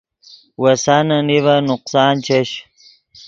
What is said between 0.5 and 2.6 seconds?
وسانے نیڤن نقصان چش